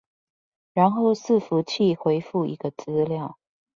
[0.73, 3.37] 然後伺服器回覆一個資料